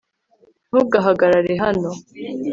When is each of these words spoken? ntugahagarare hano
ntugahagarare 0.67 1.53
hano 1.63 1.89